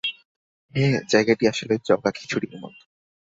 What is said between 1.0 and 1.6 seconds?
জায়গাটি